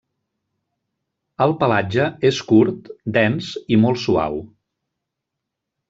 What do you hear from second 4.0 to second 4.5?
suau.